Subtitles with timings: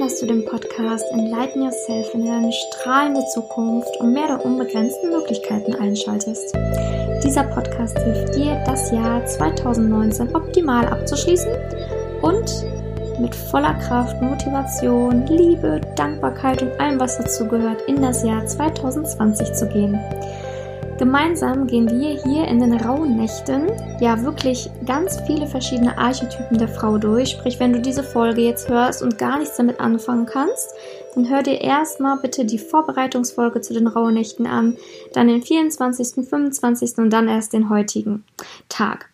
[0.00, 5.74] Dass du den Podcast Enlighten Yourself in deine strahlende Zukunft und mehr der unbegrenzten Möglichkeiten
[5.74, 6.56] einschaltest.
[7.22, 11.52] Dieser Podcast hilft dir, das Jahr 2019 optimal abzuschließen
[12.22, 12.64] und
[13.20, 19.52] mit voller Kraft, Motivation, Liebe, Dankbarkeit und allem, was dazu gehört, in das Jahr 2020
[19.52, 20.00] zu gehen.
[21.00, 23.68] Gemeinsam gehen wir hier in den rauen Nächten
[24.00, 27.30] ja wirklich ganz viele verschiedene Archetypen der Frau durch.
[27.30, 30.74] Sprich, wenn du diese Folge jetzt hörst und gar nichts damit anfangen kannst,
[31.14, 34.76] dann hör dir erstmal bitte die Vorbereitungsfolge zu den rauen Nächten an,
[35.14, 36.98] dann den 24., 25.
[36.98, 38.24] und dann erst den heutigen
[38.68, 39.08] Tag.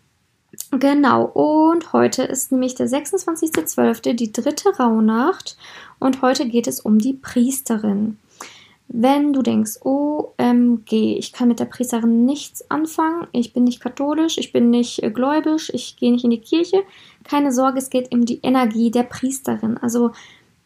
[0.73, 5.57] Genau, und heute ist nämlich der 26.12., die dritte Rauhnacht
[6.01, 8.19] und heute geht es um die Priesterin.
[8.89, 14.39] Wenn du denkst, OMG, ich kann mit der Priesterin nichts anfangen, ich bin nicht katholisch,
[14.39, 16.83] ich bin nicht äh, gläubisch, ich gehe nicht in die Kirche,
[17.25, 19.77] keine Sorge, es geht um die Energie der Priesterin.
[19.79, 20.13] Also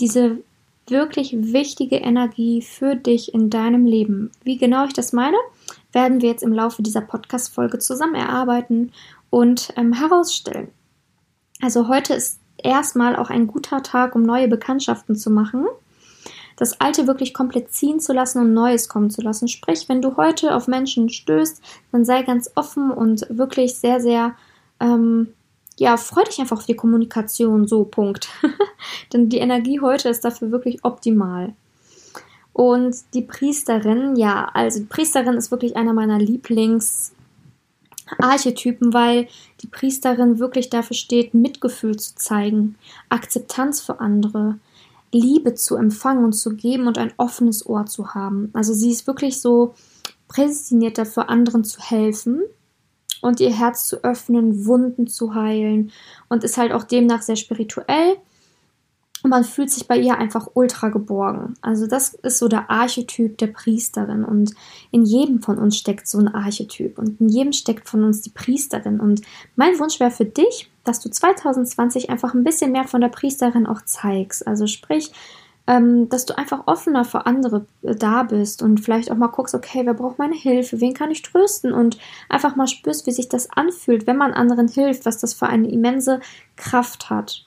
[0.01, 0.39] diese
[0.87, 4.31] wirklich wichtige Energie für dich in deinem Leben.
[4.45, 5.37] Wie genau ich das meine,
[5.93, 8.93] werden wir jetzt im Laufe dieser Podcast-Folge zusammen erarbeiten
[9.31, 10.69] und ähm, herausstellen.
[11.63, 15.67] Also heute ist erstmal auch ein guter Tag, um neue Bekanntschaften zu machen
[16.57, 19.49] das Alte wirklich komplett ziehen zu lassen und Neues kommen zu lassen.
[19.49, 21.61] Sprich, wenn du heute auf Menschen stößt,
[21.93, 24.35] dann sei ganz offen und wirklich sehr, sehr,
[24.81, 25.29] ähm,
[25.79, 28.29] ja, freu dich einfach auf die Kommunikation, so, Punkt.
[29.13, 31.55] Denn die Energie heute ist dafür wirklich optimal.
[32.53, 39.29] Und die Priesterin, ja, also die Priesterin ist wirklich einer meiner Lieblingsarchetypen, weil
[39.63, 42.77] die Priesterin wirklich dafür steht, Mitgefühl zu zeigen,
[43.09, 44.59] Akzeptanz für andere,
[45.13, 48.51] Liebe zu empfangen und zu geben und ein offenes Ohr zu haben.
[48.53, 49.75] Also sie ist wirklich so
[50.29, 52.43] prädestiniert dafür, anderen zu helfen
[53.21, 55.91] und ihr Herz zu öffnen, Wunden zu heilen
[56.29, 58.17] und ist halt auch demnach sehr spirituell
[59.23, 61.55] und man fühlt sich bei ihr einfach ultra geborgen.
[61.61, 64.55] Also das ist so der Archetyp der Priesterin und
[64.91, 68.31] in jedem von uns steckt so ein Archetyp und in jedem steckt von uns die
[68.31, 69.21] Priesterin und
[69.57, 73.69] mein Wunsch wäre für dich, dass du 2020 einfach ein bisschen mehr von der Priesterin
[73.69, 74.45] auch zeigst.
[74.45, 75.13] Also sprich,
[75.69, 79.55] ähm, dass du einfach offener für andere äh, da bist und vielleicht auch mal guckst,
[79.55, 81.97] okay, wer braucht meine Hilfe, wen kann ich trösten und
[82.29, 85.71] einfach mal spürst, wie sich das anfühlt, wenn man anderen hilft, was das für eine
[85.71, 86.19] immense
[86.57, 87.47] Kraft hat.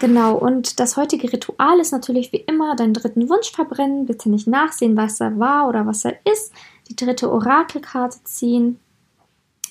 [0.00, 4.06] Genau, und das heutige Ritual ist natürlich wie immer deinen dritten Wunsch verbrennen.
[4.06, 6.52] Bitte nicht nachsehen, was er war oder was er ist.
[6.88, 8.78] Die dritte Orakelkarte ziehen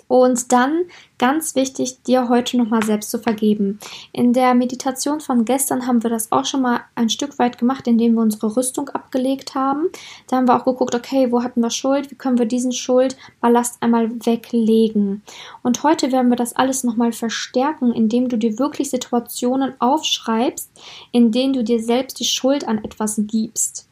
[0.07, 0.85] und dann,
[1.17, 3.79] ganz wichtig, dir heute nochmal selbst zu vergeben.
[4.13, 7.87] In der Meditation von gestern haben wir das auch schon mal ein Stück weit gemacht,
[7.87, 9.87] indem wir unsere Rüstung abgelegt haben.
[10.27, 12.09] Da haben wir auch geguckt, okay, wo hatten wir Schuld?
[12.11, 15.23] Wie können wir diesen Schuldballast einmal weglegen?
[15.63, 20.69] Und heute werden wir das alles nochmal verstärken, indem du dir wirklich Situationen aufschreibst,
[21.11, 23.87] in denen du dir selbst die Schuld an etwas gibst.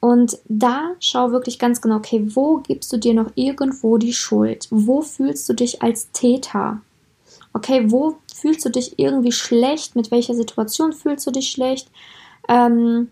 [0.00, 4.66] Und da schau wirklich ganz genau, okay, wo gibst du dir noch irgendwo die Schuld?
[4.70, 6.80] Wo fühlst du dich als Täter?
[7.52, 9.96] Okay, wo fühlst du dich irgendwie schlecht?
[9.96, 11.90] Mit welcher Situation fühlst du dich schlecht?
[12.48, 13.10] Ähm,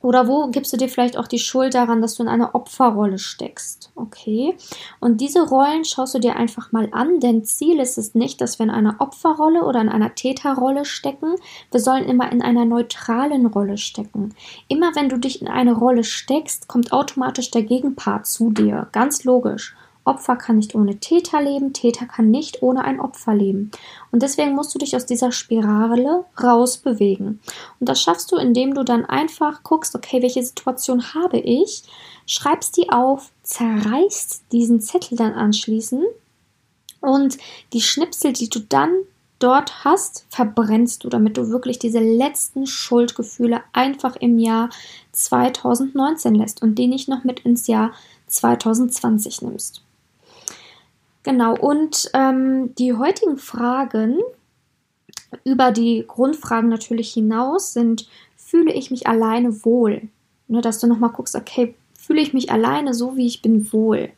[0.00, 3.18] oder wo gibst du dir vielleicht auch die Schuld daran, dass du in einer Opferrolle
[3.18, 3.90] steckst?
[3.96, 4.56] Okay.
[5.00, 8.60] Und diese Rollen schaust du dir einfach mal an, denn Ziel ist es nicht, dass
[8.60, 11.34] wir in einer Opferrolle oder in einer Täterrolle stecken.
[11.72, 14.34] Wir sollen immer in einer neutralen Rolle stecken.
[14.68, 18.88] Immer wenn du dich in eine Rolle steckst, kommt automatisch der Gegenpart zu dir.
[18.92, 19.74] Ganz logisch.
[20.08, 23.70] Opfer kann nicht ohne Täter leben, Täter kann nicht ohne ein Opfer leben.
[24.10, 27.40] Und deswegen musst du dich aus dieser Spirale rausbewegen.
[27.78, 31.84] Und das schaffst du, indem du dann einfach guckst, okay, welche Situation habe ich,
[32.26, 36.04] schreibst die auf, zerreißt diesen Zettel dann anschließend
[37.00, 37.38] und
[37.72, 38.90] die Schnipsel, die du dann
[39.38, 44.70] dort hast, verbrennst du, damit du wirklich diese letzten Schuldgefühle einfach im Jahr
[45.12, 47.92] 2019 lässt und die nicht noch mit ins Jahr
[48.26, 49.82] 2020 nimmst.
[51.28, 54.16] Genau, und ähm, die heutigen Fragen
[55.44, 60.08] über die Grundfragen natürlich hinaus sind, fühle ich mich alleine wohl?
[60.46, 64.08] Nur, dass du nochmal guckst, okay, fühle ich mich alleine so, wie ich bin, wohl?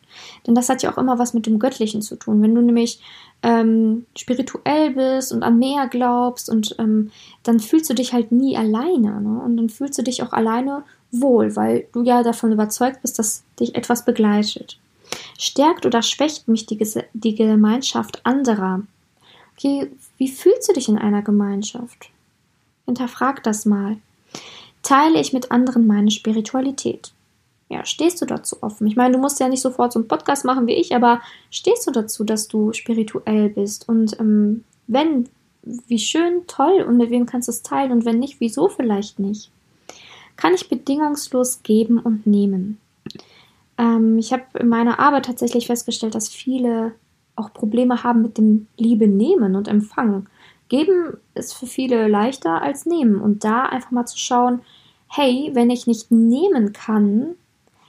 [0.47, 2.43] Denn das hat ja auch immer was mit dem Göttlichen zu tun.
[2.43, 3.03] Wenn du nämlich
[3.43, 7.11] ähm, spirituell bist und an mehr glaubst und ähm,
[7.43, 9.21] dann fühlst du dich halt nie alleine.
[9.21, 9.43] Ne?
[9.45, 13.43] Und dann fühlst du dich auch alleine wohl, weil du ja davon überzeugt bist, dass
[13.59, 14.79] dich etwas begleitet.
[15.39, 16.79] Stärkt oder schwächt mich die,
[17.13, 18.83] die Gemeinschaft anderer?
[19.57, 22.11] Okay, wie fühlst du dich in einer Gemeinschaft?
[22.87, 23.97] Hinterfrag das mal.
[24.83, 27.13] Teile ich mit anderen meine Spiritualität?
[27.69, 28.87] Ja, stehst du dazu offen?
[28.87, 31.21] Ich meine, du musst ja nicht sofort so einen Podcast machen wie ich, aber
[31.51, 33.89] stehst du dazu, dass du spirituell bist?
[33.89, 35.29] Und ähm, wenn
[35.63, 39.19] wie schön, toll und mit wem kannst du es teilen und wenn nicht, wieso vielleicht
[39.19, 39.51] nicht?
[40.37, 42.79] Kann ich bedingungslos geben und nehmen?
[43.81, 46.93] Ähm, ich habe in meiner Arbeit tatsächlich festgestellt, dass viele
[47.35, 50.29] auch Probleme haben mit dem Liebe nehmen und empfangen.
[50.69, 54.61] Geben ist für viele leichter als nehmen und da einfach mal zu schauen,
[55.09, 57.35] hey, wenn ich nicht nehmen kann,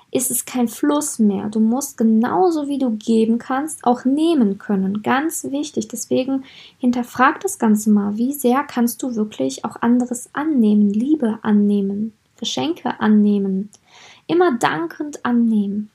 [0.09, 1.49] ist es kein Fluss mehr.
[1.49, 5.03] Du musst genauso wie du geben kannst, auch nehmen können.
[5.03, 5.87] Ganz wichtig.
[5.87, 6.43] Deswegen
[6.79, 8.17] hinterfrag das Ganze mal.
[8.17, 13.69] Wie sehr kannst du wirklich auch anderes annehmen, Liebe annehmen, Geschenke annehmen,
[14.27, 15.89] immer dankend annehmen.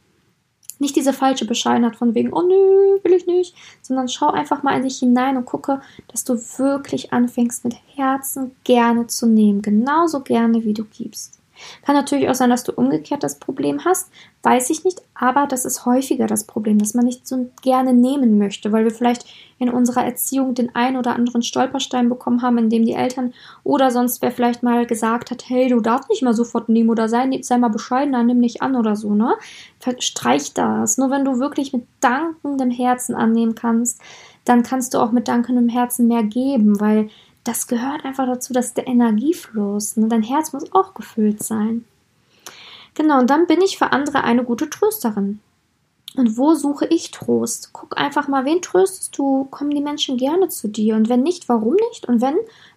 [0.78, 4.76] Nicht diese falsche Bescheidenheit von wegen, oh nö, will ich nicht, sondern schau einfach mal
[4.76, 10.20] in dich hinein und gucke, dass du wirklich anfängst mit Herzen gerne zu nehmen, genauso
[10.20, 11.40] gerne wie du gibst.
[11.84, 14.10] Kann natürlich auch sein, dass du umgekehrt das Problem hast,
[14.42, 18.38] weiß ich nicht, aber das ist häufiger das Problem, dass man nicht so gerne nehmen
[18.38, 19.26] möchte, weil wir vielleicht
[19.58, 23.32] in unserer Erziehung den einen oder anderen Stolperstein bekommen haben, in dem die Eltern
[23.64, 27.08] oder sonst wer vielleicht mal gesagt hat, hey, du darfst nicht mal sofort nehmen oder
[27.08, 29.34] sei, sei mal bescheidener, nimm nicht an oder so, ne?
[29.98, 30.98] Streich das.
[30.98, 34.00] Nur wenn du wirklich mit dankendem Herzen annehmen kannst,
[34.44, 37.08] dann kannst du auch mit dankendem Herzen mehr geben, weil
[37.46, 40.08] das gehört einfach dazu, dass der Energiefluss, ne?
[40.08, 41.84] dein Herz muss auch gefüllt sein.
[42.94, 45.40] Genau, und dann bin ich für andere eine gute Trösterin.
[46.16, 47.70] Und wo suche ich Trost?
[47.74, 49.44] Guck einfach mal, wen tröstest du?
[49.50, 50.96] Kommen die Menschen gerne zu dir?
[50.96, 52.08] Und wenn nicht, warum nicht?
[52.08, 52.36] Und wenn,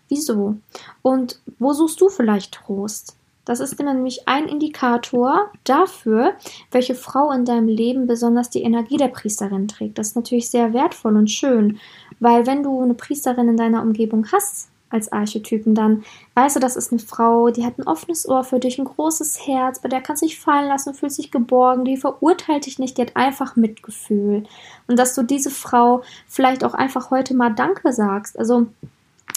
[0.09, 0.57] wieso?
[1.01, 3.15] Und wo suchst du vielleicht Trost?
[3.49, 6.33] Das ist nämlich ein Indikator dafür,
[6.69, 9.97] welche Frau in deinem Leben besonders die Energie der Priesterin trägt.
[9.97, 11.79] Das ist natürlich sehr wertvoll und schön,
[12.19, 16.03] weil wenn du eine Priesterin in deiner Umgebung hast, als Archetypen, dann
[16.35, 19.47] weißt du, das ist eine Frau, die hat ein offenes Ohr für dich, ein großes
[19.47, 22.99] Herz, bei der kannst du dich fallen lassen, fühlt sich geborgen, die verurteilt dich nicht,
[22.99, 24.43] die hat einfach Mitgefühl.
[24.87, 28.37] Und dass du diese Frau vielleicht auch einfach heute mal Danke sagst.
[28.37, 28.67] Also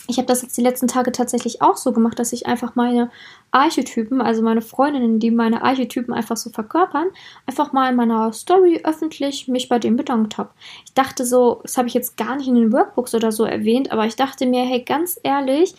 [0.08, 3.10] ich habe das jetzt die letzten Tage tatsächlich auch so gemacht, dass ich einfach meine
[3.52, 7.08] Archetypen, also meine Freundinnen, die meine Archetypen einfach so verkörpern,
[7.46, 10.50] einfach mal in meiner Story öffentlich mich bei dem bedankt habe.
[10.84, 13.92] Ich dachte so, das habe ich jetzt gar nicht in den Workbooks oder so erwähnt,
[13.92, 15.74] aber ich dachte mir, hey, ganz ehrlich,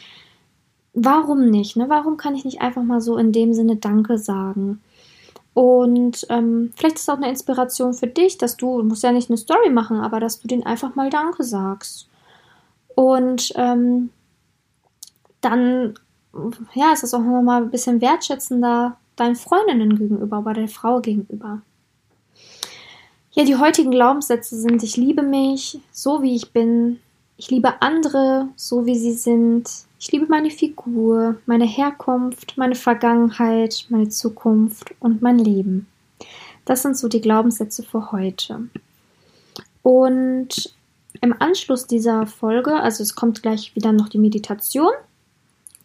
[0.94, 1.76] warum nicht?
[1.76, 1.90] Ne?
[1.90, 4.82] Warum kann ich nicht einfach mal so in dem Sinne Danke sagen?
[5.54, 9.30] Und ähm, vielleicht ist auch eine Inspiration für dich, dass du, du musst ja nicht
[9.30, 12.08] eine Story machen, aber dass du denen einfach mal Danke sagst.
[12.96, 14.10] Und ähm,
[15.42, 15.96] dann
[16.74, 21.62] ja, ist es auch nochmal ein bisschen wertschätzender deinen Freundinnen gegenüber, aber der Frau gegenüber.
[23.32, 27.00] Ja, die heutigen Glaubenssätze sind, ich liebe mich so wie ich bin,
[27.38, 29.70] ich liebe andere so wie sie sind,
[30.00, 35.88] ich liebe meine Figur, meine Herkunft, meine Vergangenheit, meine Zukunft und mein Leben.
[36.66, 38.68] Das sind so die Glaubenssätze für heute.
[39.82, 40.76] Und
[41.24, 44.92] im Anschluss dieser Folge, also es kommt gleich wieder noch die Meditation,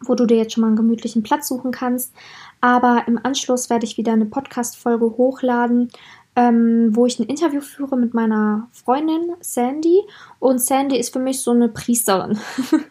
[0.01, 2.13] wo du dir jetzt schon mal einen gemütlichen Platz suchen kannst.
[2.59, 5.91] Aber im Anschluss werde ich wieder eine Podcast-Folge hochladen,
[6.35, 10.01] ähm, wo ich ein Interview führe mit meiner Freundin Sandy.
[10.39, 12.37] Und Sandy ist für mich so eine Priesterin.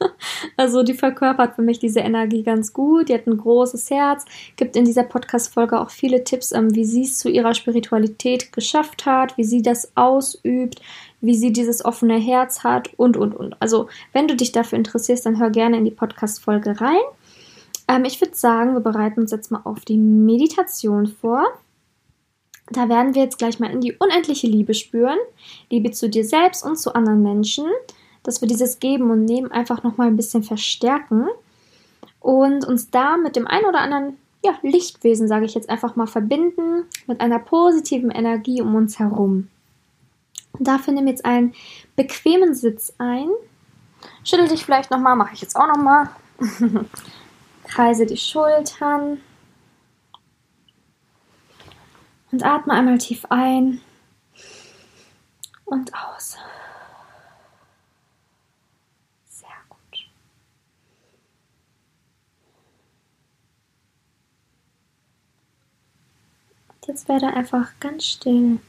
[0.57, 3.11] also die verkörpert für mich diese Energie ganz gut.
[3.11, 4.25] Die hat ein großes Herz,
[4.57, 9.05] gibt in dieser Podcast-Folge auch viele Tipps, ähm, wie sie es zu ihrer Spiritualität geschafft
[9.05, 10.81] hat, wie sie das ausübt,
[11.21, 13.61] wie sie dieses offene Herz hat und, und, und.
[13.61, 17.01] Also, wenn du dich dafür interessierst, dann hör gerne in die Podcast-Folge rein.
[17.89, 21.45] Ähm, ich würde sagen, wir bereiten uns jetzt mal auf die Meditation vor.
[22.71, 25.17] Da werden wir jetzt gleich mal in die unendliche Liebe spüren.
[25.71, 27.65] Liebe zu dir selbst und zu anderen Menschen.
[28.23, 31.27] Dass wir dieses Geben und Nehmen einfach nochmal ein bisschen verstärken.
[32.21, 36.07] Und uns da mit dem einen oder anderen ja, Lichtwesen, sage ich jetzt einfach mal,
[36.07, 36.85] verbinden.
[37.07, 39.49] Mit einer positiven Energie um uns herum.
[40.59, 41.55] Dafür nimm jetzt einen
[41.97, 43.29] bequemen Sitz ein.
[44.25, 46.11] Schüttel dich vielleicht nochmal, mache ich jetzt auch nochmal.
[47.65, 49.21] Kreise die Schultern.
[52.31, 53.81] Und atme einmal tief ein
[55.65, 56.37] und aus.
[59.25, 60.11] Sehr gut.
[66.69, 68.61] Und jetzt werde einfach ganz still.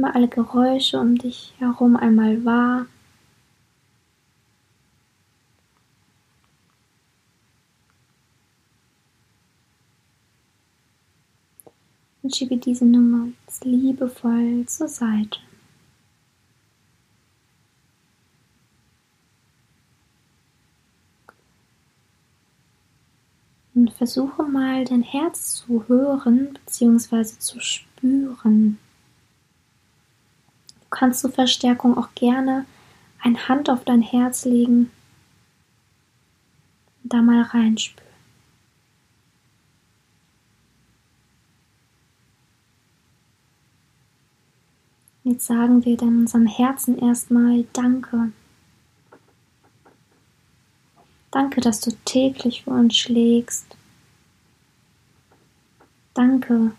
[0.00, 2.86] Immer alle Geräusche um dich herum einmal wahr.
[12.22, 13.28] Und schiebe diese Nummer
[13.62, 15.38] liebevoll zur Seite.
[23.74, 27.38] Und versuche mal dein Herz zu hören bzw.
[27.38, 28.78] zu spüren.
[30.90, 32.66] Kannst zur Verstärkung auch gerne
[33.22, 34.90] eine Hand auf dein Herz legen
[37.02, 38.10] und da mal reinspüren.
[45.22, 48.32] Jetzt sagen wir dann unserem Herzen erstmal Danke.
[51.30, 53.76] Danke, dass du täglich für uns schlägst.
[56.14, 56.72] Danke,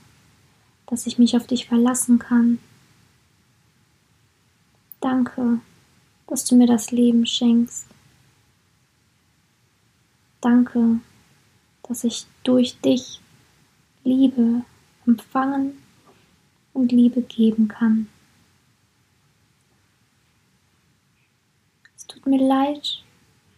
[0.87, 2.59] dass ich mich auf dich verlassen kann.
[5.01, 5.59] Danke,
[6.27, 7.87] dass du mir das Leben schenkst.
[10.41, 10.99] Danke,
[11.83, 13.19] dass ich durch dich
[14.03, 14.63] Liebe
[15.07, 15.81] empfangen
[16.73, 18.07] und Liebe geben kann.
[21.97, 23.03] Es tut mir leid,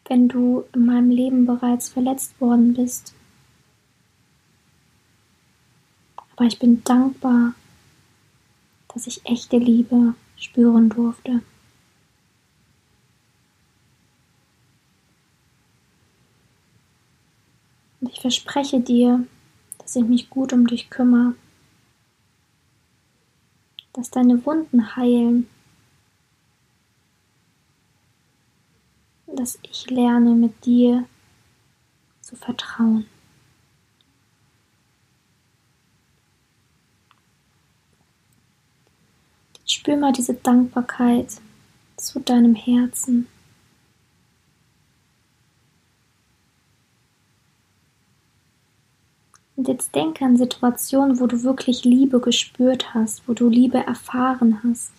[0.05, 3.13] wenn du in meinem Leben bereits verletzt worden bist.
[6.15, 7.53] Aber ich bin dankbar,
[8.93, 11.41] dass ich echte Liebe spüren durfte.
[18.01, 19.25] Und ich verspreche dir,
[19.77, 21.35] dass ich mich gut um dich kümmere,
[23.93, 25.47] dass deine Wunden heilen,
[29.27, 31.05] dass ich lerne, mit dir
[32.21, 33.07] zu vertrauen.
[39.73, 41.41] Spür mal diese Dankbarkeit
[41.97, 43.27] zu deinem Herzen.
[49.55, 54.61] Und jetzt denke an Situationen, wo du wirklich Liebe gespürt hast, wo du Liebe erfahren
[54.63, 54.91] hast.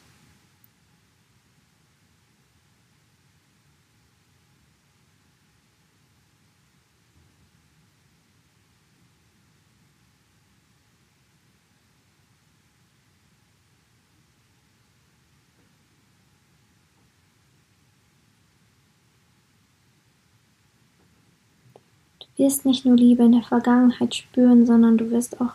[22.37, 25.55] Wirst nicht nur Liebe in der Vergangenheit spüren, sondern du wirst auch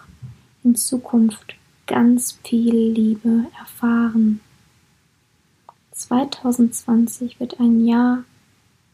[0.64, 1.56] in Zukunft
[1.88, 4.42] ganz viel Liebe erfahren.
[5.92, 8.24] 2020 wird ein Jahr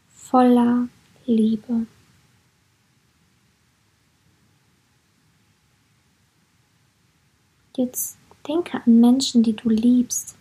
[0.08, 0.88] voller
[1.26, 1.86] Liebe.
[7.76, 8.16] Jetzt
[8.48, 10.36] denke an Menschen, die du liebst,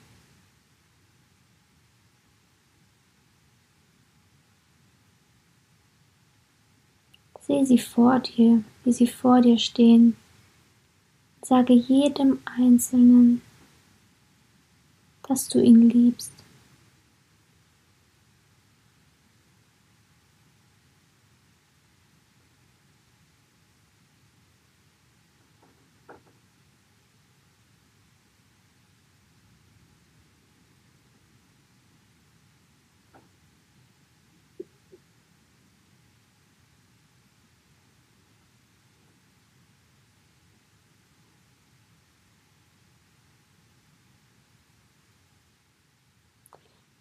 [7.48, 10.16] Sehe sie vor dir, wie sie vor dir stehen.
[11.44, 13.42] Sage jedem Einzelnen,
[15.28, 16.32] dass du ihn liebst.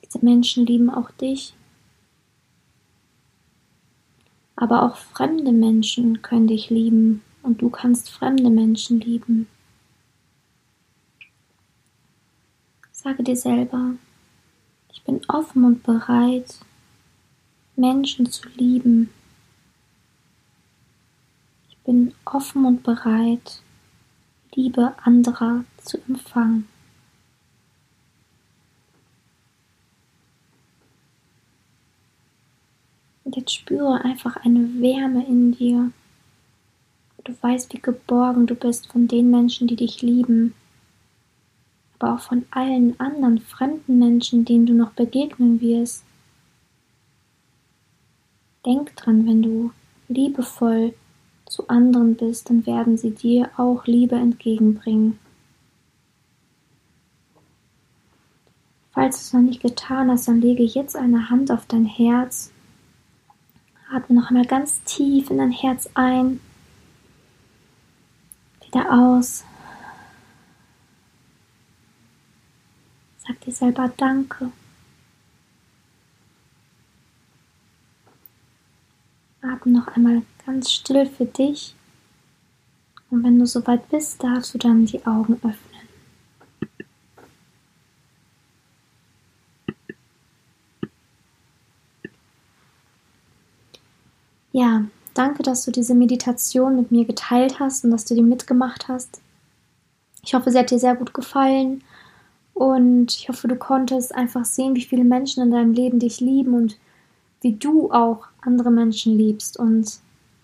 [0.03, 1.55] Diese Menschen lieben auch dich.
[4.57, 9.49] Aber auch fremde Menschen können dich lieben und du kannst fremde Menschen lieben.
[12.93, 13.97] Sage dir selber,
[14.93, 16.61] ich bin offen und bereit,
[17.77, 19.11] Menschen zu lieben.
[21.69, 23.61] Ich bin offen und bereit,
[24.55, 26.69] Liebe anderer zu empfangen.
[33.35, 35.91] Jetzt spüre einfach eine Wärme in dir.
[37.25, 40.55] Du weißt, wie geborgen du bist von den Menschen, die dich lieben,
[41.99, 46.05] aber auch von allen anderen fremden Menschen, denen du noch begegnen wirst.
[48.65, 49.73] Denk dran, wenn du
[50.09, 50.95] liebevoll
[51.47, 55.19] zu anderen bist, dann werden sie dir auch Liebe entgegenbringen.
[58.93, 62.54] Falls du es noch nicht getan hast, dann lege jetzt eine Hand auf dein Herz
[63.95, 66.41] Atme noch einmal ganz tief in dein Herz ein.
[68.67, 69.45] Wieder aus.
[73.19, 74.51] Sag dir selber Danke.
[79.43, 81.77] Atme noch einmal ganz still für dich.
[83.11, 85.74] Und wenn du soweit bist, darfst du dann die Augen öffnen.
[94.55, 94.85] Ja,
[95.15, 99.21] danke, dass du diese Meditation mit mir geteilt hast und dass du die mitgemacht hast.
[100.23, 101.83] Ich hoffe, sie hat dir sehr gut gefallen
[102.55, 106.55] Und ich hoffe, du konntest einfach sehen, wie viele Menschen in deinem Leben dich lieben
[106.55, 106.79] und
[107.43, 109.59] wie du auch andere Menschen liebst.
[109.59, 110.01] Und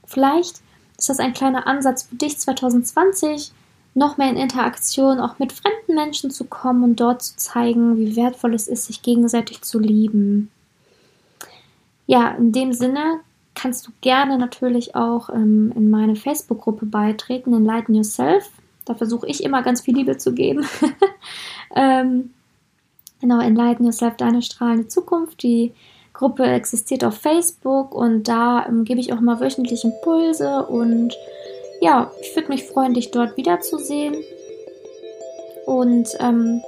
[0.07, 0.63] vielleicht
[0.99, 3.53] ist das ein kleiner Ansatz für dich 2020,
[3.95, 8.17] noch mehr in Interaktion auch mit fremden Menschen zu kommen und dort zu zeigen, wie
[8.17, 10.51] wertvoll es ist, sich gegenseitig zu lieben.
[12.07, 13.21] Ja, in dem Sinne
[13.55, 18.51] kannst du gerne natürlich auch ähm, in meine Facebook-Gruppe beitreten, Enlighten Yourself.
[18.85, 20.67] Da versuche ich immer ganz viel Liebe zu geben.
[21.77, 22.31] ähm,
[23.21, 25.43] genau, Enlighten Yourself, deine strahlende Zukunft.
[25.43, 25.73] Die
[26.13, 31.17] Gruppe existiert auf Facebook und da ähm, gebe ich auch mal wöchentlich Impulse und
[31.81, 34.17] ja, ich würde mich freuen, dich dort wiederzusehen.
[35.67, 36.63] Und ähm,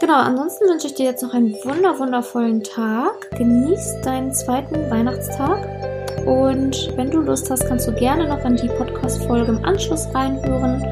[0.00, 3.30] genau, ansonsten wünsche ich dir jetzt noch einen wunder wundervollen Tag.
[3.36, 5.77] Genieß deinen zweiten Weihnachtstag.
[6.28, 10.82] Und wenn du Lust hast, kannst du gerne noch in die Podcast-Folge im Anschluss reinhören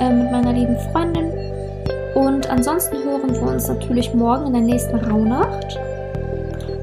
[0.00, 1.32] äh, mit meiner lieben Freundin.
[2.16, 5.78] Und ansonsten hören wir uns natürlich morgen in der nächsten Rauhnacht.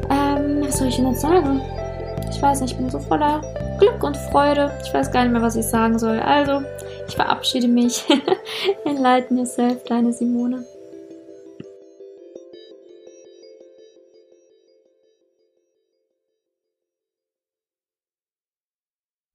[0.10, 1.62] Ähm, was soll ich denn jetzt sagen?
[2.32, 3.41] Ich weiß nicht, ich bin so voller
[3.79, 4.72] Glück und Freude.
[4.86, 6.20] Ich weiß gar nicht mehr, was ich sagen soll.
[6.20, 6.62] Also,
[7.06, 8.06] ich verabschiede mich.
[8.86, 10.63] Enlighten yourself, deine Simone.